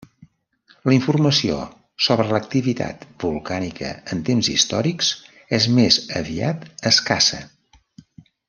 [0.89, 1.57] La informació
[2.05, 5.13] sobre l'activitat volcànica en temps històrics
[5.59, 7.45] és més aviat escassa.